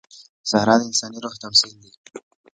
صحرا 0.49 0.75
د 0.79 0.81
انساني 0.89 1.19
روح 1.23 1.35
تمثیل 1.43 1.73
دی. 1.81 1.91